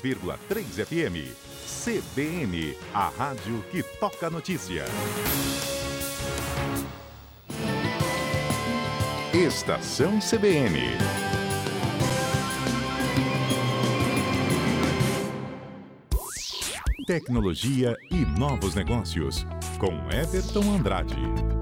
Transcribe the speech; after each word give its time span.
101,3 0.00 0.84
FM. 0.86 1.34
CBN, 1.66 2.76
a 2.92 3.08
rádio 3.08 3.62
que 3.70 3.82
toca 3.82 4.30
notícia. 4.30 4.84
Estação 9.32 10.18
CBN. 10.18 10.80
Tecnologia 17.06 17.96
e 18.10 18.24
novos 18.38 18.74
negócios, 18.74 19.46
com 19.78 19.92
Everton 20.10 20.74
Andrade. 20.74 21.59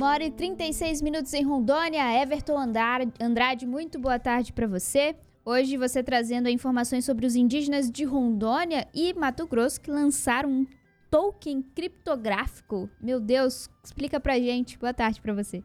Uma 0.00 0.12
hora 0.12 0.24
e 0.24 0.30
36 0.30 1.02
minutos 1.02 1.34
em 1.34 1.44
Rondônia. 1.44 2.22
Everton 2.22 2.56
Andrade, 2.56 3.66
muito 3.66 3.98
boa 3.98 4.18
tarde 4.18 4.50
para 4.50 4.66
você. 4.66 5.14
Hoje 5.44 5.76
você 5.76 6.02
trazendo 6.02 6.48
informações 6.48 7.04
sobre 7.04 7.26
os 7.26 7.36
indígenas 7.36 7.90
de 7.90 8.04
Rondônia 8.04 8.88
e 8.94 9.12
Mato 9.12 9.46
Grosso 9.46 9.78
que 9.78 9.90
lançaram 9.90 10.48
um 10.48 10.66
token 11.10 11.60
criptográfico. 11.76 12.88
Meu 12.98 13.20
Deus, 13.20 13.68
explica 13.84 14.18
pra 14.18 14.38
gente. 14.38 14.78
Boa 14.78 14.94
tarde 14.94 15.20
para 15.20 15.34
você. 15.34 15.62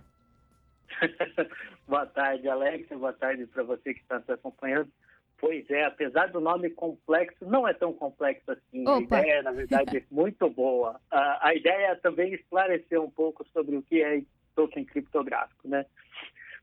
boa 1.88 2.05
tarde, 2.05 2.49
Alex. 2.49 2.89
Boa 2.89 3.13
tarde 3.13 3.45
para 3.45 3.63
você 3.63 3.94
que 3.94 4.02
está 4.02 4.20
nos 4.20 4.30
acompanhando. 4.30 4.91
Pois 5.38 5.70
é, 5.70 5.84
apesar 5.84 6.27
do 6.27 6.39
nome 6.39 6.70
complexo, 6.70 7.45
não 7.45 7.67
é 7.67 7.73
tão 7.73 7.94
complexo 7.94 8.52
assim. 8.52 8.88
Opa. 8.88 9.17
A 9.17 9.21
ideia, 9.21 9.44
na 9.44 9.52
verdade, 9.52 9.98
é 9.98 10.03
muito 10.09 10.49
boa. 10.49 10.99
A, 11.11 11.49
a 11.49 11.55
ideia 11.55 11.88
é 11.88 11.95
também 11.95 12.34
esclarecer 12.34 13.02
um 13.02 13.09
pouco 13.09 13.45
sobre 13.49 13.75
o 13.75 13.81
que 13.81 14.02
é 14.02 14.21
token 14.55 14.85
criptográfico, 14.85 15.67
né? 15.67 15.85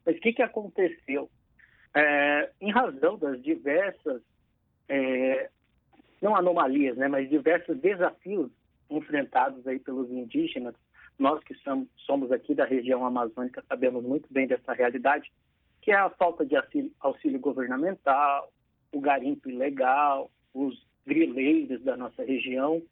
Mas 0.05 0.17
o 0.17 0.21
que, 0.21 0.33
que 0.33 0.43
aconteceu? 0.43 1.31
É, 1.95 2.51
em 2.61 2.71
razão 2.71 3.19
das 3.19 3.41
diversas, 3.43 4.23
é, 4.89 5.51
não 6.21 6.35
anomalias, 6.35 6.97
né, 6.97 7.09
mas 7.09 7.29
diversos 7.29 7.79
desafios 7.79 8.51
enfrentados 8.89 9.67
aí 9.67 9.79
pelos 9.79 10.11
indígenas, 10.11 10.75
nós 11.19 11.43
que 11.45 11.55
somos, 11.57 11.89
somos 11.99 12.33
aqui 12.33 12.55
da 12.55 12.65
região 12.65 13.05
amazônica 13.05 13.63
sabemos 13.69 14.03
muito 14.03 14.33
bem 14.33 14.47
dessa 14.47 14.73
realidade, 14.73 15.31
que 15.83 15.91
é 15.91 15.97
a 15.97 16.11
falta 16.11 16.47
de 16.47 16.57
auxílio, 16.57 16.93
auxílio 17.01 17.41
governamental, 17.41 18.51
o 18.93 19.01
garimpo 19.01 19.51
ilegal, 19.51 20.31
os 20.55 20.87
grileiros 21.07 21.83
da 21.83 21.97
nossa 21.97 22.25
região 22.25 22.83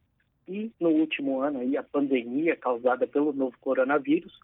e 0.49 0.73
no 0.81 0.91
último 0.91 1.41
ano 1.41 1.61
aí 1.61 1.77
a 1.77 1.83
pandemia 1.83 2.57
causada 2.57 3.07
pelo 3.07 3.33
novo 3.33 3.57
coronavírus, 3.61 4.39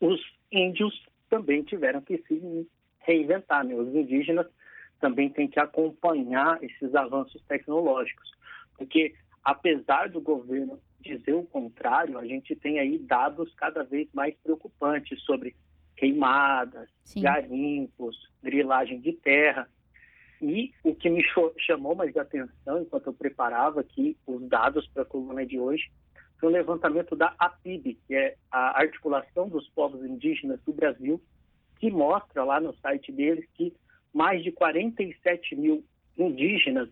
os 0.00 0.20
índios 0.52 1.04
também 1.28 1.62
tiveram 1.62 2.00
que 2.00 2.18
se 2.28 2.68
reinventar, 2.98 3.64
né? 3.64 3.74
Os 3.74 3.94
indígenas 3.94 4.46
também 5.00 5.28
têm 5.28 5.48
que 5.48 5.58
acompanhar 5.58 6.62
esses 6.62 6.94
avanços 6.94 7.42
tecnológicos, 7.42 8.30
porque 8.76 9.14
apesar 9.42 10.08
do 10.08 10.20
governo 10.20 10.78
dizer 11.00 11.34
o 11.34 11.44
contrário, 11.44 12.18
a 12.18 12.24
gente 12.24 12.56
tem 12.56 12.78
aí 12.78 12.98
dados 12.98 13.52
cada 13.54 13.84
vez 13.84 14.08
mais 14.14 14.34
preocupantes 14.42 15.20
sobre 15.22 15.54
queimadas, 15.96 16.88
Sim. 17.04 17.22
garimpos, 17.22 18.16
grilagem 18.42 19.00
de 19.00 19.12
terra. 19.12 19.68
E 20.42 20.72
o 20.82 20.94
que 20.94 21.08
me 21.08 21.24
chamou 21.58 21.94
mais 21.94 22.16
atenção 22.16 22.82
enquanto 22.82 23.06
eu 23.06 23.12
preparava 23.12 23.80
aqui 23.80 24.16
os 24.26 24.46
dados 24.48 24.86
para 24.88 25.02
a 25.02 25.06
coluna 25.06 25.46
de 25.46 25.58
hoje 25.58 25.90
foi 26.38 26.48
o 26.48 26.52
levantamento 26.52 27.16
da 27.16 27.34
APIB, 27.38 27.98
que 28.06 28.14
é 28.14 28.36
a 28.50 28.80
Articulação 28.80 29.48
dos 29.48 29.68
Povos 29.68 30.04
Indígenas 30.04 30.60
do 30.62 30.72
Brasil, 30.72 31.20
que 31.78 31.90
mostra 31.90 32.44
lá 32.44 32.60
no 32.60 32.74
site 32.76 33.12
deles 33.12 33.46
que 33.54 33.72
mais 34.12 34.42
de 34.42 34.52
47 34.52 35.56
mil 35.56 35.84
indígenas 36.16 36.88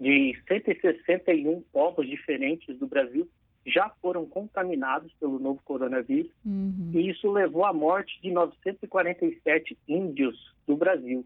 de 0.00 0.36
161 0.48 1.62
povos 1.72 2.08
diferentes 2.08 2.76
do 2.78 2.86
Brasil 2.86 3.28
já 3.66 3.88
foram 4.02 4.26
contaminados 4.26 5.12
pelo 5.14 5.38
novo 5.38 5.60
coronavírus 5.64 6.30
uhum. 6.44 6.90
e 6.92 7.08
isso 7.08 7.30
levou 7.30 7.64
à 7.64 7.72
morte 7.72 8.20
de 8.20 8.30
947 8.30 9.78
índios 9.88 10.54
do 10.66 10.76
Brasil. 10.76 11.24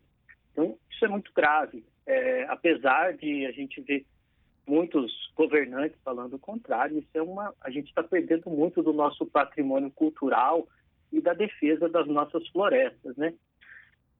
Então, 0.59 0.77
isso 0.91 1.05
é 1.05 1.09
muito 1.09 1.33
grave. 1.33 1.85
É, 2.05 2.43
apesar 2.49 3.17
de 3.17 3.47
a 3.47 3.53
gente 3.53 3.81
ver 3.81 4.05
muitos 4.67 5.31
governantes 5.37 5.97
falando 6.05 6.35
o 6.35 6.39
contrário, 6.39 6.99
isso 6.99 7.09
é 7.15 7.23
uma, 7.23 7.55
a 7.61 7.71
gente 7.71 7.87
está 7.89 8.03
perdendo 8.03 8.51
muito 8.51 8.83
do 8.83 8.93
nosso 8.93 9.25
patrimônio 9.25 9.89
cultural 9.93 10.67
e 11.13 11.21
da 11.21 11.33
defesa 11.33 11.89
das 11.89 12.09
nossas 12.09 12.47
florestas, 12.49 13.17
né? 13.17 13.35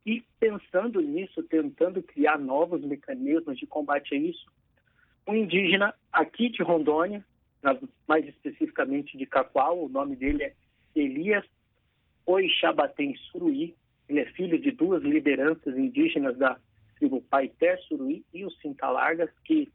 E 0.07 0.23
pensando 0.39 1.01
nisso, 1.01 1.43
tentando 1.43 2.01
criar 2.03 2.39
novos 2.39 2.83
mecanismos 2.83 3.59
de 3.59 3.67
combate 3.67 4.15
a 4.15 4.19
isso, 4.19 4.47
um 5.27 5.35
indígena 5.35 5.93
aqui 6.13 6.49
de 6.49 6.63
Rondônia, 6.63 7.25
mais 8.07 8.27
especificamente 8.29 9.19
de 9.19 9.27
Cacoal, 9.27 9.85
o 9.85 9.89
nome 9.89 10.15
dele 10.15 10.45
é 10.45 10.55
Elias 10.95 11.45
Oixabatem 12.25 13.17
Suruí, 13.17 13.75
ele 14.09 14.21
é 14.21 14.27
filho 14.33 14.59
de 14.59 14.71
duas 14.71 15.03
lideranças 15.03 15.77
indígenas 15.77 16.37
da 16.39 16.59
tribo 16.97 17.21
Paité 17.23 17.77
Suruí 17.79 18.25
e 18.33 18.45
os 18.45 18.59
Cintalargas, 18.61 19.31
que 19.45 19.71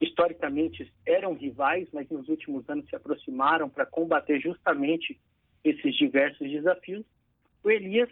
historicamente 0.00 0.92
eram 1.06 1.34
rivais, 1.34 1.88
mas 1.92 2.08
nos 2.10 2.28
últimos 2.28 2.68
anos 2.68 2.88
se 2.88 2.96
aproximaram 2.96 3.68
para 3.68 3.86
combater 3.86 4.40
justamente 4.40 5.18
esses 5.62 5.94
diversos 5.96 6.50
desafios. 6.50 7.04
O 7.62 7.70
Elias, 7.70 8.08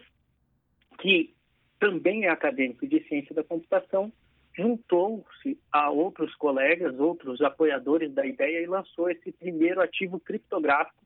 que 0.99 1.33
também 1.79 2.25
é 2.25 2.29
acadêmico 2.29 2.87
de 2.87 3.03
ciência 3.07 3.33
da 3.35 3.43
computação, 3.43 4.11
juntou-se 4.55 5.59
a 5.71 5.89
outros 5.89 6.33
colegas, 6.35 6.99
outros 6.99 7.41
apoiadores 7.41 8.13
da 8.13 8.25
ideia 8.25 8.61
e 8.61 8.67
lançou 8.67 9.09
esse 9.09 9.31
primeiro 9.31 9.81
ativo 9.81 10.19
criptográfico 10.19 11.03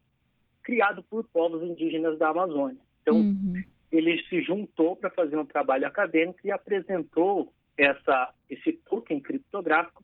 criado 0.63 1.03
por 1.03 1.25
povos 1.25 1.61
indígenas 1.61 2.17
da 2.17 2.29
Amazônia. 2.29 2.79
Então, 3.01 3.17
uhum 3.17 3.63
ele 3.93 4.23
se 4.23 4.41
juntou 4.41 4.95
para 4.95 5.11
fazer 5.11 5.37
um 5.37 5.45
trabalho 5.45 5.85
acadêmico 5.85 6.39
e 6.43 6.51
apresentou 6.51 7.53
essa, 7.77 8.33
esse 8.49 8.73
token 8.89 9.19
criptográfico 9.19 10.03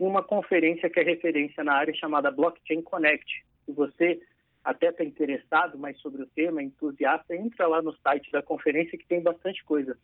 em 0.00 0.04
uma 0.04 0.22
conferência 0.22 0.90
que 0.90 0.98
é 0.98 1.04
referência 1.04 1.62
na 1.62 1.74
área 1.74 1.94
chamada 1.94 2.32
Blockchain 2.32 2.82
Connect. 2.82 3.44
Se 3.64 3.72
você 3.72 4.20
até 4.64 4.88
está 4.88 5.04
interessado 5.04 5.78
mais 5.78 5.96
sobre 6.00 6.22
o 6.22 6.26
tema, 6.26 6.60
entusiasta, 6.60 7.36
entra 7.36 7.68
lá 7.68 7.80
no 7.80 7.96
site 7.98 8.32
da 8.32 8.42
conferência 8.42 8.98
que 8.98 9.06
tem 9.06 9.22
bastante 9.22 9.62
coisa. 9.64 9.96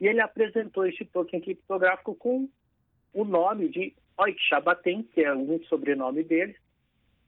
E 0.00 0.06
ele 0.06 0.20
apresentou 0.22 0.86
esse 0.86 1.04
token 1.04 1.40
criptográfico 1.40 2.14
com 2.14 2.48
o 3.12 3.24
nome 3.24 3.68
de 3.68 3.94
Oixabatem, 4.16 5.02
que 5.02 5.22
é 5.22 5.34
um 5.34 5.62
sobrenome 5.64 6.24
dele, 6.24 6.56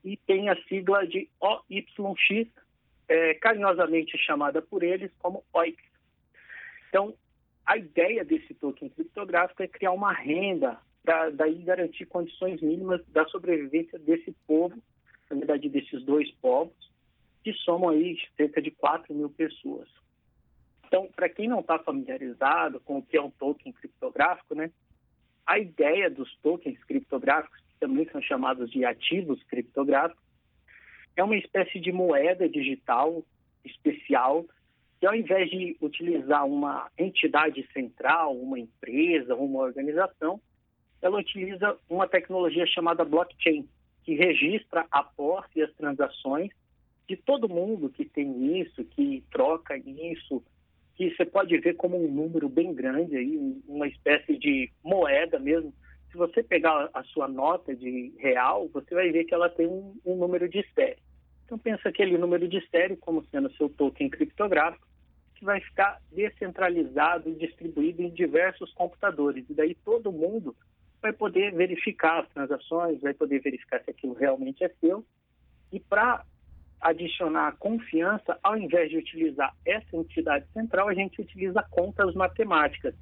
e 0.03 0.17
tem 0.17 0.49
a 0.49 0.55
sigla 0.63 1.05
de 1.05 1.29
OYX, 1.39 2.49
é, 3.07 3.33
carinhosamente 3.35 4.17
chamada 4.17 4.61
por 4.61 4.83
eles 4.83 5.11
como 5.19 5.43
OIC. 5.53 5.77
Então, 6.89 7.13
a 7.65 7.77
ideia 7.77 8.23
desse 8.23 8.53
token 8.53 8.89
criptográfico 8.89 9.63
é 9.63 9.67
criar 9.67 9.91
uma 9.91 10.13
renda 10.13 10.79
para 11.03 11.29
daí 11.29 11.61
garantir 11.63 12.05
condições 12.05 12.61
mínimas 12.61 13.05
da 13.07 13.25
sobrevivência 13.25 13.99
desse 13.99 14.31
povo, 14.47 14.81
na 15.29 15.37
verdade 15.37 15.69
desses 15.69 16.03
dois 16.03 16.31
povos, 16.41 16.73
que 17.43 17.53
somam 17.53 17.89
aí 17.89 18.17
cerca 18.37 18.61
de 18.61 18.71
4 18.71 19.13
mil 19.13 19.29
pessoas. 19.29 19.89
Então, 20.87 21.09
para 21.13 21.27
quem 21.27 21.47
não 21.47 21.59
está 21.59 21.79
familiarizado 21.79 22.79
com 22.81 22.99
o 22.99 23.03
que 23.03 23.17
é 23.17 23.21
um 23.21 23.31
token 23.31 23.73
criptográfico, 23.73 24.55
né, 24.55 24.71
a 25.45 25.59
ideia 25.59 26.09
dos 26.09 26.33
tokens 26.37 26.81
criptográficos, 26.85 27.59
que 27.59 27.79
também 27.79 28.07
são 28.09 28.21
chamados 28.21 28.71
de 28.71 28.85
ativos 28.85 29.43
criptográficos, 29.43 30.22
é 31.15 31.23
uma 31.23 31.37
espécie 31.37 31.79
de 31.79 31.91
moeda 31.91 32.47
digital 32.49 33.23
especial 33.63 34.45
que 34.99 35.07
ao 35.07 35.13
invés 35.13 35.49
de 35.49 35.75
utilizar 35.81 36.45
uma 36.45 36.89
entidade 36.97 37.67
central, 37.73 38.37
uma 38.37 38.57
empresa, 38.57 39.35
uma 39.35 39.59
organização, 39.59 40.39
ela 41.01 41.19
utiliza 41.19 41.77
uma 41.89 42.07
tecnologia 42.07 42.65
chamada 42.65 43.03
blockchain, 43.03 43.67
que 44.03 44.15
registra 44.15 44.85
a 44.89 45.03
posse 45.03 45.59
e 45.59 45.61
as 45.61 45.73
transações 45.73 46.51
de 47.05 47.17
todo 47.17 47.49
mundo 47.49 47.89
que 47.89 48.05
tem 48.05 48.61
isso, 48.61 48.83
que 48.85 49.21
troca 49.29 49.75
isso, 49.77 50.41
que 50.95 51.13
você 51.13 51.25
pode 51.25 51.57
ver 51.57 51.75
como 51.75 52.01
um 52.01 52.09
número 52.09 52.47
bem 52.47 52.73
grande 52.73 53.17
aí, 53.17 53.61
uma 53.67 53.87
espécie 53.87 54.37
de 54.37 54.71
moeda 54.81 55.37
mesmo. 55.37 55.73
Se 56.13 56.17
você 56.17 56.43
pegar 56.43 56.91
a 56.93 57.03
sua 57.05 57.27
nota 57.27 57.75
de 57.75 58.13
real, 58.19 58.69
você 58.71 58.93
vai 58.93 59.09
ver 59.11 59.23
que 59.23 59.33
ela 59.33 59.49
tem 59.49 59.65
um, 59.65 59.99
um 60.05 60.15
número 60.15 60.47
de 60.47 60.63
série. 60.75 61.01
Então 61.43 61.57
pensa 61.57 61.89
aquele 61.89 62.19
número 62.19 62.47
de 62.47 62.63
série 62.69 62.95
como 62.95 63.25
sendo 63.31 63.51
seu 63.53 63.67
token 63.67 64.11
criptográfico, 64.11 64.87
que 65.33 65.43
vai 65.43 65.59
ficar 65.59 65.99
descentralizado 66.11 67.31
e 67.31 67.33
distribuído 67.33 68.03
em 68.03 68.11
diversos 68.11 68.71
computadores. 68.73 69.43
E 69.49 69.55
daí 69.55 69.73
todo 69.73 70.11
mundo 70.11 70.55
vai 71.01 71.11
poder 71.11 71.51
verificar 71.51 72.21
as 72.21 72.29
transações, 72.29 73.01
vai 73.01 73.15
poder 73.15 73.39
verificar 73.39 73.83
se 73.83 73.89
aquilo 73.89 74.13
realmente 74.13 74.63
é 74.63 74.69
seu. 74.79 75.03
E 75.71 75.79
para 75.79 76.23
adicionar 76.79 77.57
confiança, 77.57 78.37
ao 78.43 78.55
invés 78.55 78.91
de 78.91 78.97
utilizar 78.97 79.51
essa 79.65 79.97
entidade 79.97 80.45
central, 80.53 80.89
a 80.89 80.93
gente 80.93 81.19
utiliza 81.19 81.63
contas 81.71 82.13
matemáticas, 82.13 82.93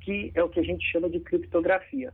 que 0.00 0.32
é 0.34 0.42
o 0.42 0.48
que 0.48 0.60
a 0.60 0.64
gente 0.64 0.90
chama 0.90 1.10
de 1.10 1.20
criptografia. 1.20 2.10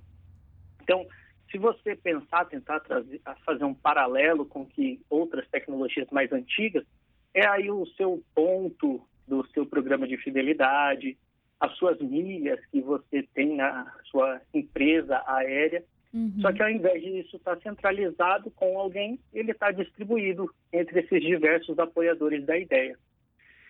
Então, 0.84 1.06
se 1.50 1.58
você 1.58 1.96
pensar, 1.96 2.44
tentar 2.44 2.80
trazer, 2.80 3.20
fazer 3.44 3.64
um 3.64 3.74
paralelo 3.74 4.44
com 4.44 4.66
que 4.66 5.00
outras 5.08 5.48
tecnologias 5.48 6.08
mais 6.10 6.30
antigas, 6.30 6.84
é 7.32 7.46
aí 7.46 7.70
o 7.70 7.86
seu 7.96 8.22
ponto 8.34 9.02
do 9.26 9.46
seu 9.48 9.64
programa 9.66 10.06
de 10.06 10.16
fidelidade, 10.18 11.16
as 11.58 11.74
suas 11.76 11.98
milhas 12.00 12.60
que 12.66 12.80
você 12.80 13.22
tem 13.34 13.56
na 13.56 13.92
sua 14.10 14.40
empresa 14.52 15.22
aérea. 15.26 15.82
Uhum. 16.12 16.34
Só 16.40 16.52
que 16.52 16.62
ao 16.62 16.70
invés 16.70 17.02
disso 17.02 17.36
estar 17.36 17.58
centralizado 17.60 18.50
com 18.50 18.78
alguém, 18.78 19.18
ele 19.32 19.50
está 19.50 19.72
distribuído 19.72 20.52
entre 20.72 21.00
esses 21.00 21.22
diversos 21.22 21.78
apoiadores 21.78 22.44
da 22.44 22.58
ideia. 22.58 22.96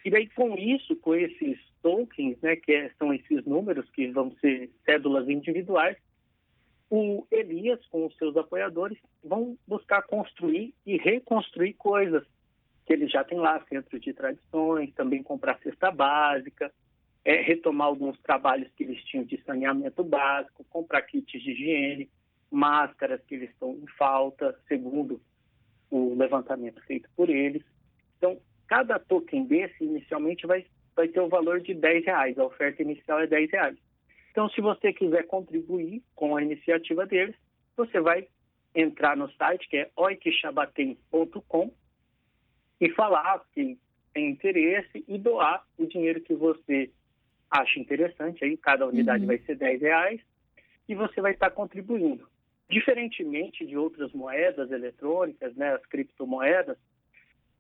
E 0.05 0.11
daí 0.11 0.29
com 0.31 0.55
isso, 0.59 0.97
com 0.97 1.15
esses 1.15 1.59
tokens, 1.83 2.39
né, 2.43 2.57
que 2.57 2.73
é, 2.73 2.91
são 2.99 3.15
esses 3.15 3.45
números 3.47 3.89
que 3.91 4.09
vão 4.09 4.31
ser 4.41 4.71
cédulas 4.85 5.29
individuais, 5.29 5.97
o 6.97 7.27
Elias 7.29 7.85
com 7.87 8.07
os 8.07 8.17
seus 8.17 8.37
apoiadores 8.37 8.97
vão 9.25 9.59
buscar 9.67 10.03
construir 10.03 10.73
e 10.87 10.97
reconstruir 10.97 11.73
coisas 11.73 12.25
que 12.87 12.93
ele 12.93 13.09
já 13.09 13.25
tem 13.25 13.37
lá, 13.37 13.61
centro 13.69 13.99
de 13.99 14.13
tradições, 14.13 14.95
também 14.95 15.21
comprar 15.21 15.59
cesta 15.59 15.91
básica, 15.91 16.73
é, 17.25 17.41
retomar 17.41 17.89
alguns 17.89 18.17
trabalhos 18.21 18.71
que 18.77 18.85
eles 18.85 19.03
tinham 19.07 19.25
de 19.25 19.43
saneamento 19.43 20.05
básico, 20.05 20.65
comprar 20.71 21.03
kits 21.03 21.43
de 21.43 21.51
higiene, 21.51 22.11
máscaras 22.49 23.21
que 23.27 23.35
eles 23.35 23.51
estão 23.51 23.73
em 23.73 23.87
falta, 23.99 24.57
segundo 24.69 25.21
o 25.91 26.15
levantamento 26.15 26.81
feito 26.83 27.09
por 27.17 27.29
eles. 27.29 27.65
Então, 28.19 28.39
cada 28.69 29.01
token 29.01 29.47
desse 29.47 29.83
inicialmente 29.83 30.47
vai, 30.47 30.65
vai 30.95 31.09
ter 31.09 31.21
o 31.21 31.29
valor 31.29 31.61
de 31.61 31.75
10 31.75 32.05
reais, 32.05 32.39
a 32.39 32.45
oferta 32.45 32.83
inicial 32.83 33.19
é 33.19 33.27
10 33.27 33.51
reais. 33.51 33.84
Então, 34.35 34.49
se 34.49 34.61
você 34.61 34.93
quiser 34.93 35.29
contribuir 35.29 36.03
com 36.13 36.35
a 36.35 36.43
iniciativa 36.43 37.07
deles, 37.07 37.37
você 37.77 38.01
vai 38.01 38.27
entrar 38.75 39.17
no 39.17 39.31
site 39.35 39.69
que 39.69 39.77
é 39.77 39.91
oikixabatem.com 39.95 41.73
e 42.81 42.91
falar 42.91 43.45
que 43.53 43.79
tem 44.13 44.29
interesse 44.29 45.05
e 45.07 45.19
doar 45.19 45.65
o 45.79 45.87
dinheiro 45.87 46.21
que 46.21 46.35
você 46.35 46.91
acha 47.49 47.79
interessante. 47.79 48.45
Aí 48.45 48.57
cada 48.57 48.89
unidade 48.89 49.21
uhum. 49.21 49.29
vai 49.29 49.39
ser 49.39 49.55
10 49.55 49.81
reais 49.81 50.21
e 50.89 50.97
você 50.97 51.21
vai 51.21 51.31
estar 51.31 51.51
contribuindo. 51.51 52.29
Diferentemente 52.69 53.65
de 53.65 53.77
outras 53.77 54.13
moedas 54.13 54.69
eletrônicas, 54.73 55.55
né, 55.55 55.75
as 55.75 55.87
criptomoedas, 55.87 56.77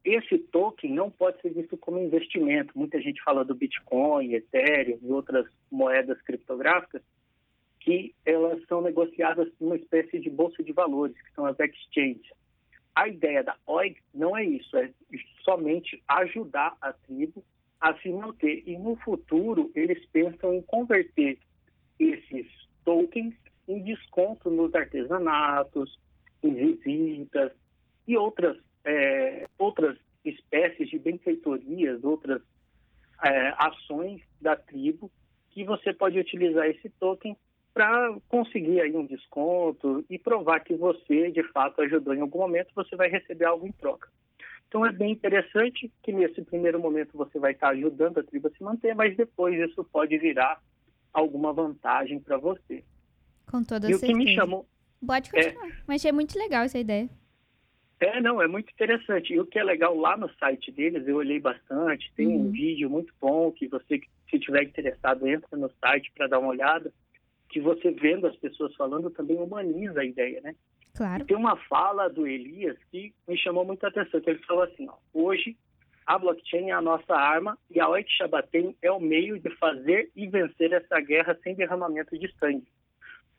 esse 0.04 0.38
token 0.38 0.92
não 0.92 1.10
pode 1.10 1.40
ser 1.40 1.54
visto 1.54 1.76
como 1.78 1.98
investimento. 1.98 2.76
Muita 2.78 3.00
gente 3.00 3.22
fala 3.22 3.44
do 3.44 3.54
Bitcoin, 3.54 4.34
Ethereum 4.34 4.98
e 5.02 5.10
outras 5.10 5.46
moedas 5.70 6.20
criptográficas 6.22 7.02
que 7.80 8.14
elas 8.24 8.64
são 8.66 8.80
negociadas 8.80 9.48
numa 9.60 9.76
espécie 9.76 10.18
de 10.18 10.30
bolsa 10.30 10.62
de 10.62 10.72
valores, 10.72 11.20
que 11.20 11.32
são 11.32 11.44
as 11.44 11.58
exchanges. 11.60 12.32
A 12.94 13.08
ideia 13.08 13.42
da 13.42 13.56
OIG 13.66 13.98
não 14.14 14.36
é 14.36 14.44
isso, 14.44 14.76
é 14.76 14.90
somente 15.42 16.02
ajudar 16.08 16.76
a 16.80 16.92
tribo 16.92 17.44
a 17.80 17.94
se 17.98 18.08
manter. 18.08 18.62
E 18.66 18.78
no 18.78 18.96
futuro, 18.96 19.70
eles 19.74 20.04
pensam 20.06 20.54
em 20.54 20.62
converter 20.62 21.38
esses 21.98 22.46
tokens 22.84 23.34
em 23.68 23.82
desconto 23.82 24.50
nos 24.50 24.74
artesanatos, 24.74 25.98
em 26.42 26.54
visitas 26.54 27.52
e 28.06 28.16
outras, 28.16 28.56
é, 28.84 29.48
outras 29.58 29.96
espécies 30.24 30.88
de 30.88 30.98
benfeitorias, 30.98 32.02
outras 32.02 32.42
é, 33.22 33.54
ações 33.58 34.20
da 34.40 34.56
tribo 34.56 35.10
que 35.50 35.64
você 35.64 35.92
pode 35.92 36.18
utilizar 36.18 36.66
esse 36.66 36.88
token 36.98 37.36
para 37.72 38.16
conseguir 38.28 38.80
aí 38.80 38.96
um 38.96 39.06
desconto 39.06 40.04
e 40.08 40.18
provar 40.18 40.60
que 40.60 40.74
você 40.74 41.30
de 41.30 41.42
fato 41.52 41.80
ajudou 41.82 42.14
em 42.14 42.20
algum 42.20 42.38
momento, 42.38 42.72
você 42.74 42.94
vai 42.96 43.08
receber 43.08 43.44
algo 43.44 43.66
em 43.66 43.72
troca. 43.72 44.08
Então 44.68 44.84
é 44.84 44.92
bem 44.92 45.12
interessante 45.12 45.90
que 46.02 46.12
nesse 46.12 46.42
primeiro 46.42 46.80
momento 46.80 47.16
você 47.16 47.38
vai 47.38 47.52
estar 47.52 47.68
ajudando 47.70 48.18
a 48.18 48.22
tribo 48.24 48.48
a 48.48 48.50
se 48.50 48.62
manter, 48.62 48.94
mas 48.94 49.16
depois 49.16 49.58
isso 49.58 49.84
pode 49.84 50.16
virar 50.18 50.60
alguma 51.12 51.52
vantagem 51.52 52.18
para 52.20 52.36
você. 52.36 52.82
Com 53.50 53.62
toda 53.62 53.88
e 53.88 53.94
certeza. 53.94 54.12
o 54.12 54.18
que 54.18 54.24
me 54.24 54.34
chamou 54.34 54.66
Pode 55.06 55.30
continuar, 55.30 55.68
é, 55.68 55.72
mas 55.86 56.04
é 56.04 56.12
muito 56.12 56.38
legal 56.38 56.64
essa 56.64 56.78
ideia. 56.78 57.08
É, 58.04 58.20
não, 58.20 58.42
é 58.42 58.46
muito 58.46 58.70
interessante. 58.70 59.32
E 59.32 59.40
o 59.40 59.46
que 59.46 59.58
é 59.58 59.64
legal 59.64 59.96
lá 59.96 60.16
no 60.16 60.28
site 60.34 60.70
deles, 60.70 61.06
eu 61.06 61.16
olhei 61.16 61.40
bastante, 61.40 62.12
tem 62.14 62.26
uhum. 62.26 62.48
um 62.48 62.50
vídeo 62.50 62.90
muito 62.90 63.12
bom 63.20 63.50
que 63.50 63.66
você, 63.66 64.00
se 64.30 64.38
tiver 64.38 64.64
interessado, 64.64 65.26
entra 65.26 65.56
no 65.56 65.70
site 65.80 66.12
para 66.14 66.26
dar 66.26 66.38
uma 66.38 66.50
olhada 66.50 66.92
que 67.48 67.60
você 67.60 67.92
vendo 67.92 68.26
as 68.26 68.36
pessoas 68.36 68.74
falando 68.74 69.10
também 69.10 69.36
humaniza 69.36 70.00
a 70.00 70.04
ideia, 70.04 70.40
né? 70.40 70.54
Claro. 70.94 71.22
E 71.22 71.26
tem 71.26 71.36
uma 71.36 71.56
fala 71.56 72.08
do 72.08 72.26
Elias 72.26 72.76
que 72.90 73.14
me 73.26 73.38
chamou 73.38 73.64
muita 73.64 73.88
atenção, 73.88 74.20
que 74.20 74.30
ele 74.30 74.40
falou 74.40 74.64
assim, 74.64 74.88
ó, 74.88 74.94
hoje 75.12 75.56
a 76.06 76.18
blockchain 76.18 76.70
é 76.70 76.72
a 76.72 76.82
nossa 76.82 77.14
arma 77.14 77.56
e 77.70 77.80
a 77.80 77.88
Oit 77.88 78.08
é 78.82 78.90
o 78.90 79.00
meio 79.00 79.38
de 79.38 79.50
fazer 79.56 80.10
e 80.14 80.26
vencer 80.26 80.72
essa 80.72 81.00
guerra 81.00 81.38
sem 81.42 81.54
derramamento 81.54 82.18
de 82.18 82.30
sangue. 82.38 82.66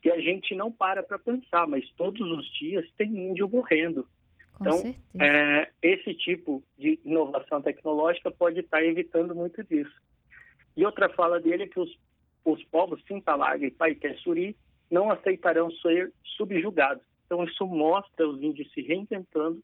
Que 0.02 0.10
a 0.10 0.18
gente 0.20 0.54
não 0.54 0.72
para 0.72 1.02
para 1.02 1.18
pensar, 1.18 1.66
mas 1.66 1.88
todos 1.92 2.20
os 2.20 2.46
dias 2.58 2.84
tem 2.96 3.08
índio 3.08 3.48
morrendo. 3.48 4.06
Então, 4.60 4.94
é, 5.20 5.70
esse 5.82 6.14
tipo 6.14 6.62
de 6.78 6.98
inovação 7.04 7.60
tecnológica 7.60 8.30
pode 8.30 8.60
estar 8.60 8.82
evitando 8.82 9.34
muito 9.34 9.62
disso. 9.64 9.94
E 10.76 10.84
outra 10.84 11.08
fala 11.10 11.40
dele 11.40 11.64
é 11.64 11.68
que 11.68 11.80
os 11.80 11.90
os 12.46 12.62
povos 12.64 13.02
Sintalaga 13.06 13.66
e 13.66 13.70
Paiquetsuri 13.70 14.56
não 14.90 15.10
aceitarão 15.10 15.70
ser 15.70 16.12
subjugados. 16.36 17.02
Então, 17.26 17.42
isso 17.42 17.66
mostra 17.66 18.26
os 18.28 18.40
índios 18.40 18.70
se 18.72 18.80
reinventando 18.82 19.60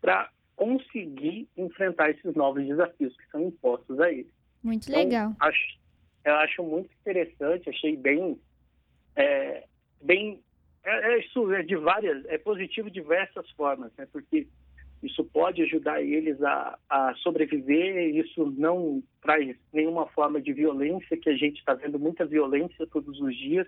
para 0.00 0.30
conseguir 0.56 1.46
enfrentar 1.56 2.10
esses 2.10 2.34
novos 2.34 2.66
desafios 2.66 3.14
que 3.16 3.28
são 3.30 3.42
impostos 3.42 4.00
a 4.00 4.10
eles. 4.10 4.32
Muito 4.62 4.88
então, 4.88 4.98
legal. 4.98 5.32
Acho, 5.38 5.78
eu 6.24 6.34
acho 6.36 6.62
muito 6.62 6.90
interessante, 7.00 7.68
achei 7.68 7.94
bem, 7.96 8.40
é, 9.16 9.64
bem, 10.00 10.42
é, 10.84 11.14
é, 11.14 11.18
isso 11.20 11.52
é 11.52 11.62
de 11.62 11.76
várias, 11.76 12.24
é 12.26 12.38
positivo 12.38 12.90
de 12.90 13.00
diversas 13.00 13.48
formas, 13.52 13.90
né? 13.96 14.06
Porque 14.12 14.46
isso 15.02 15.24
pode 15.24 15.62
ajudar 15.62 16.02
eles 16.02 16.42
a, 16.42 16.78
a 16.88 17.14
sobreviver, 17.16 18.16
isso 18.16 18.52
não 18.56 19.02
traz 19.20 19.56
nenhuma 19.72 20.06
forma 20.08 20.40
de 20.40 20.52
violência, 20.52 21.16
que 21.16 21.28
a 21.28 21.36
gente 21.36 21.58
está 21.58 21.74
vendo 21.74 21.98
muita 21.98 22.24
violência 22.24 22.86
todos 22.86 23.20
os 23.20 23.36
dias. 23.36 23.66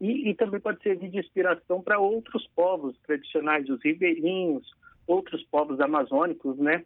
E, 0.00 0.30
e 0.30 0.34
também 0.34 0.60
pode 0.60 0.82
servir 0.82 1.10
de 1.10 1.18
inspiração 1.18 1.82
para 1.82 1.98
outros 1.98 2.46
povos 2.54 2.96
tradicionais, 3.00 3.68
os 3.68 3.82
ribeirinhos, 3.82 4.70
outros 5.06 5.42
povos 5.44 5.80
amazônicos, 5.80 6.56
né? 6.58 6.84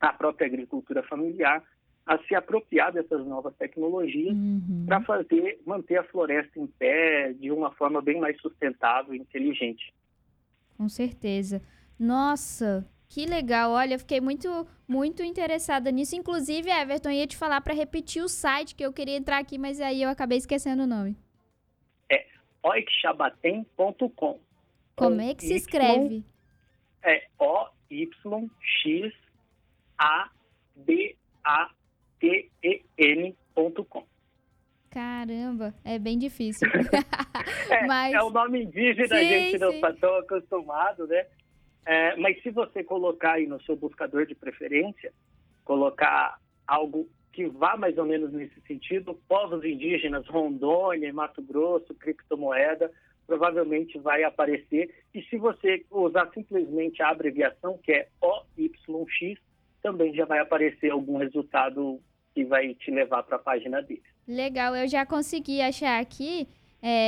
A 0.00 0.12
própria 0.12 0.46
agricultura 0.46 1.02
familiar, 1.02 1.62
a 2.06 2.18
se 2.18 2.34
apropriar 2.34 2.92
dessas 2.92 3.26
novas 3.26 3.54
tecnologias 3.56 4.34
uhum. 4.34 4.84
para 4.86 5.00
fazer 5.02 5.58
manter 5.64 5.96
a 5.96 6.04
floresta 6.04 6.58
em 6.58 6.66
pé 6.66 7.32
de 7.32 7.50
uma 7.50 7.72
forma 7.72 8.02
bem 8.02 8.20
mais 8.20 8.38
sustentável 8.40 9.14
e 9.14 9.18
inteligente. 9.18 9.92
Com 10.76 10.88
certeza. 10.88 11.62
Nossa, 11.98 12.86
que 13.08 13.24
legal. 13.24 13.70
Olha, 13.70 13.98
fiquei 13.98 14.20
muito, 14.20 14.66
muito 14.86 15.22
interessada 15.22 15.90
nisso. 15.90 16.14
Inclusive, 16.14 16.68
Everton, 16.70 17.10
ia 17.10 17.26
te 17.26 17.36
falar 17.36 17.60
para 17.62 17.72
repetir 17.72 18.22
o 18.22 18.28
site 18.28 18.74
que 18.74 18.84
eu 18.84 18.92
queria 18.92 19.16
entrar 19.16 19.38
aqui, 19.38 19.56
mas 19.56 19.80
aí 19.80 20.02
eu 20.02 20.10
acabei 20.10 20.36
esquecendo 20.36 20.82
o 20.82 20.86
nome. 20.86 21.16
É 22.10 22.26
oixabatem.com. 22.62 24.40
Como 24.94 25.20
é 25.20 25.34
que 25.34 25.44
se 25.44 25.54
escreve? 25.54 26.24
É 27.02 27.28
O-Y-X-A-B-A-T-E-N.com. 32.22 34.04
Caramba, 34.90 35.74
é 35.84 35.98
bem 35.98 36.18
difícil. 36.18 36.68
é, 37.68 37.84
Mas... 37.86 38.14
é 38.14 38.22
o 38.22 38.30
nome 38.30 38.62
indígena, 38.64 39.08
sim, 39.08 39.14
a 39.14 39.24
gente 39.24 39.58
não 39.58 39.72
está 39.72 39.92
tão 39.94 40.16
acostumado, 40.18 41.06
né? 41.06 41.26
É, 41.86 42.16
mas 42.16 42.42
se 42.42 42.50
você 42.50 42.82
colocar 42.82 43.32
aí 43.32 43.46
no 43.46 43.60
seu 43.62 43.76
buscador 43.76 44.24
de 44.24 44.34
preferência, 44.34 45.12
colocar 45.66 46.38
algo 46.66 47.06
que 47.30 47.46
vá 47.46 47.76
mais 47.76 47.98
ou 47.98 48.06
menos 48.06 48.32
nesse 48.32 48.58
sentido, 48.62 49.20
povos 49.28 49.62
indígenas, 49.62 50.26
Rondônia, 50.26 51.12
Mato 51.12 51.42
Grosso, 51.42 51.94
criptomoeda, 51.94 52.90
provavelmente 53.26 53.98
vai 53.98 54.22
aparecer. 54.22 54.94
E 55.12 55.20
se 55.24 55.36
você 55.36 55.84
usar 55.90 56.30
simplesmente 56.32 57.02
a 57.02 57.10
abreviação, 57.10 57.76
que 57.82 57.92
é 57.92 58.08
OYX, 58.22 59.38
também 59.84 60.14
já 60.14 60.24
vai 60.24 60.38
aparecer 60.38 60.90
algum 60.90 61.18
resultado 61.18 62.00
que 62.34 62.42
vai 62.42 62.74
te 62.74 62.90
levar 62.90 63.22
para 63.22 63.36
a 63.36 63.38
página 63.38 63.82
deles. 63.82 64.02
Legal, 64.26 64.74
eu 64.74 64.88
já 64.88 65.04
consegui 65.04 65.60
achar 65.60 66.00
aqui. 66.00 66.48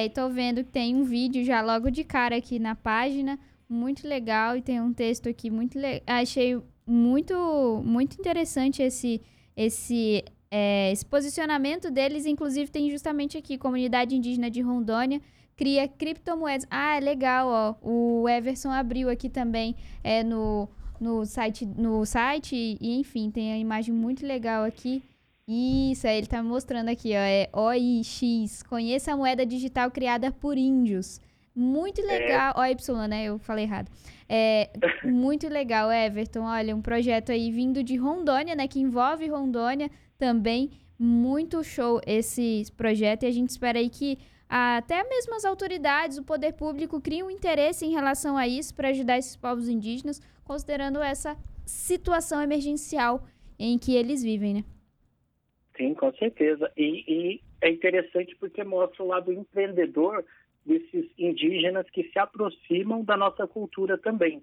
Estou 0.04 0.28
é, 0.28 0.32
vendo 0.32 0.62
que 0.62 0.70
tem 0.70 0.94
um 0.94 1.02
vídeo 1.02 1.42
já 1.42 1.62
logo 1.62 1.90
de 1.90 2.04
cara 2.04 2.36
aqui 2.36 2.58
na 2.58 2.74
página 2.74 3.38
muito 3.68 4.06
legal 4.06 4.56
e 4.56 4.62
tem 4.62 4.80
um 4.80 4.92
texto 4.92 5.26
aqui 5.26 5.50
muito 5.50 5.78
legal. 5.78 6.02
Achei 6.06 6.60
muito, 6.86 7.82
muito 7.82 8.20
interessante 8.20 8.82
esse, 8.82 9.22
esse, 9.56 10.22
é, 10.50 10.92
esse 10.92 11.04
posicionamento 11.04 11.90
deles. 11.90 12.26
Inclusive, 12.26 12.70
tem 12.70 12.90
justamente 12.90 13.38
aqui, 13.38 13.56
Comunidade 13.56 14.14
Indígena 14.14 14.50
de 14.50 14.60
Rondônia 14.60 15.20
cria 15.56 15.88
criptomoedas. 15.88 16.66
Ah, 16.70 16.98
legal, 16.98 17.48
ó. 17.48 17.74
O 17.80 18.28
Everson 18.28 18.70
abriu 18.70 19.08
aqui 19.08 19.30
também 19.30 19.74
é, 20.04 20.22
no, 20.22 20.68
no, 21.00 21.24
site, 21.24 21.64
no 21.64 22.04
site 22.04 22.76
e, 22.80 22.98
enfim, 22.98 23.30
tem 23.30 23.52
a 23.52 23.58
imagem 23.58 23.94
muito 23.94 24.26
legal 24.26 24.64
aqui. 24.64 25.02
Isso, 25.48 26.08
aí 26.08 26.18
ele 26.18 26.26
tá 26.26 26.42
mostrando 26.42 26.88
aqui, 26.88 27.12
ó. 27.12 27.18
É 27.18 27.48
OIX. 27.52 28.62
Conheça 28.64 29.12
a 29.12 29.16
moeda 29.16 29.46
digital 29.46 29.90
criada 29.90 30.32
por 30.32 30.58
índios. 30.58 31.20
Muito 31.54 32.00
é. 32.00 32.04
legal. 32.04 32.54
É. 32.56 32.68
OY, 32.68 33.08
né? 33.08 33.24
Eu 33.24 33.38
falei 33.38 33.64
errado. 33.64 33.90
É 34.28 34.70
muito 35.04 35.48
legal, 35.48 35.90
Everton. 35.92 36.42
Olha, 36.42 36.74
um 36.74 36.82
projeto 36.82 37.30
aí 37.30 37.50
vindo 37.50 37.82
de 37.82 37.96
Rondônia, 37.96 38.56
né? 38.56 38.66
Que 38.66 38.80
envolve 38.80 39.28
Rondônia 39.28 39.88
também. 40.18 40.70
Muito 40.98 41.62
show 41.62 42.00
esse 42.04 42.64
projeto. 42.76 43.22
E 43.22 43.26
a 43.26 43.30
gente 43.30 43.50
espera 43.50 43.78
aí 43.78 43.88
que 43.88 44.18
até 44.48 45.02
mesmo 45.04 45.34
as 45.34 45.44
autoridades, 45.44 46.18
o 46.18 46.24
poder 46.24 46.52
público 46.52 47.00
criem 47.00 47.24
um 47.24 47.30
interesse 47.30 47.84
em 47.84 47.92
relação 47.92 48.36
a 48.36 48.46
isso 48.46 48.74
para 48.74 48.88
ajudar 48.88 49.18
esses 49.18 49.36
povos 49.36 49.68
indígenas, 49.68 50.20
considerando 50.44 51.02
essa 51.02 51.36
situação 51.64 52.40
emergencial 52.40 53.26
em 53.58 53.78
que 53.78 53.96
eles 53.96 54.22
vivem, 54.22 54.54
né? 54.54 54.64
Sim, 55.76 55.94
com 55.94 56.12
certeza. 56.14 56.70
E, 56.76 57.04
e 57.06 57.40
é 57.60 57.70
interessante 57.70 58.34
porque 58.36 58.62
mostra 58.62 59.02
o 59.02 59.08
lado 59.08 59.32
empreendedor 59.32 60.24
desses 60.64 61.10
indígenas 61.18 61.88
que 61.90 62.04
se 62.10 62.18
aproximam 62.18 63.04
da 63.04 63.16
nossa 63.16 63.46
cultura 63.46 63.98
também, 63.98 64.42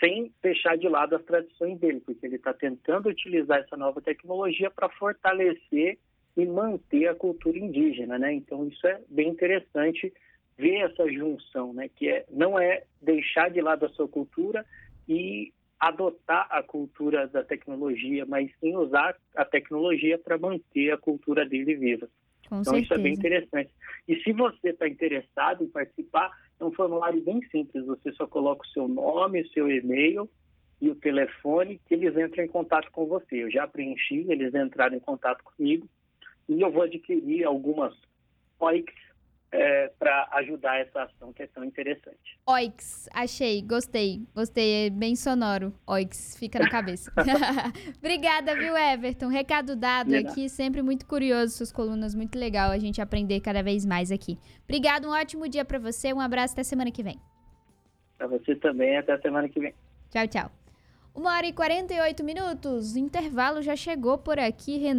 sem 0.00 0.32
deixar 0.42 0.76
de 0.76 0.88
lado 0.88 1.14
as 1.14 1.24
tradições 1.24 1.78
dele, 1.78 2.00
porque 2.00 2.26
ele 2.26 2.36
está 2.36 2.52
tentando 2.52 3.08
utilizar 3.08 3.60
essa 3.60 3.76
nova 3.76 4.00
tecnologia 4.00 4.70
para 4.70 4.88
fortalecer 4.90 5.98
e 6.36 6.46
manter 6.46 7.08
a 7.08 7.14
cultura 7.14 7.58
indígena, 7.58 8.18
né? 8.18 8.32
Então 8.32 8.66
isso 8.66 8.86
é 8.86 9.00
bem 9.08 9.28
interessante 9.28 10.12
ver 10.56 10.78
essa 10.80 11.10
junção, 11.10 11.72
né? 11.72 11.88
Que 11.88 12.08
é, 12.08 12.26
não 12.30 12.58
é 12.58 12.84
deixar 13.00 13.50
de 13.50 13.60
lado 13.60 13.86
a 13.86 13.90
sua 13.90 14.08
cultura 14.08 14.64
e 15.08 15.52
adotar 15.78 16.46
a 16.50 16.62
cultura 16.62 17.26
da 17.26 17.42
tecnologia, 17.42 18.24
mas 18.24 18.50
sim 18.60 18.76
usar 18.76 19.16
a 19.36 19.44
tecnologia 19.44 20.16
para 20.16 20.38
manter 20.38 20.92
a 20.92 20.96
cultura 20.96 21.44
dele 21.44 21.74
viva. 21.74 22.08
Com 22.48 22.60
então 22.60 22.74
certeza. 22.74 22.84
isso 22.84 22.94
é 22.94 22.98
bem 22.98 23.14
interessante. 23.14 23.74
E 24.06 24.16
se 24.22 24.32
você 24.32 24.70
está 24.70 24.88
interessado 24.88 25.64
em 25.64 25.68
participar, 25.68 26.30
é 26.60 26.64
um 26.64 26.72
formulário 26.72 27.20
bem 27.22 27.42
simples. 27.48 27.84
Você 27.86 28.12
só 28.12 28.26
coloca 28.26 28.62
o 28.64 28.68
seu 28.68 28.86
nome, 28.86 29.42
o 29.42 29.48
seu 29.48 29.70
e-mail 29.70 30.30
e 30.80 30.88
o 30.88 30.94
telefone 30.94 31.80
que 31.86 31.94
eles 31.94 32.16
entram 32.16 32.44
em 32.44 32.48
contato 32.48 32.90
com 32.92 33.06
você. 33.06 33.42
Eu 33.42 33.50
já 33.50 33.66
preenchi, 33.66 34.24
eles 34.28 34.54
entraram 34.54 34.96
em 34.96 35.00
contato 35.00 35.42
comigo 35.42 35.88
e 36.48 36.60
eu 36.60 36.70
vou 36.70 36.82
adquirir 36.82 37.44
algumas 37.44 37.94
OICs 38.58 39.12
é, 39.52 39.88
para 39.98 40.28
ajudar 40.32 40.80
essa 40.80 41.02
ação 41.02 41.32
que 41.32 41.42
é 41.42 41.46
tão 41.46 41.62
interessante. 41.62 42.38
Oix, 42.46 43.08
achei, 43.12 43.60
gostei, 43.60 44.22
gostei, 44.34 44.86
é 44.86 44.90
bem 44.90 45.14
sonoro. 45.14 45.74
Oix, 45.86 46.36
fica 46.38 46.58
na 46.58 46.70
cabeça. 46.70 47.12
Obrigada, 47.98 48.54
viu, 48.54 48.76
Everton? 48.76 49.28
Recado 49.28 49.76
dado 49.76 50.14
aqui, 50.14 50.48
sempre 50.48 50.80
muito 50.80 51.06
curioso, 51.06 51.54
suas 51.54 51.70
colunas, 51.70 52.14
muito 52.14 52.38
legal 52.38 52.70
a 52.70 52.78
gente 52.78 53.00
aprender 53.00 53.40
cada 53.40 53.62
vez 53.62 53.84
mais 53.84 54.10
aqui. 54.10 54.38
Obrigado, 54.64 55.06
um 55.06 55.10
ótimo 55.12 55.46
dia 55.48 55.64
para 55.64 55.78
você, 55.78 56.12
um 56.14 56.20
abraço 56.20 56.54
até 56.54 56.62
semana 56.62 56.90
que 56.90 57.02
vem. 57.02 57.18
Para 58.16 58.28
você 58.28 58.56
também, 58.56 58.96
até 58.96 59.18
semana 59.18 59.48
que 59.48 59.60
vem. 59.60 59.74
Tchau, 60.10 60.26
tchau. 60.28 60.50
Uma 61.14 61.36
hora 61.36 61.46
e 61.46 61.52
48 61.52 62.24
minutos, 62.24 62.94
o 62.94 62.98
intervalo 62.98 63.60
já 63.60 63.76
chegou 63.76 64.16
por 64.16 64.38
aqui, 64.38 64.78
Renan. 64.78 64.90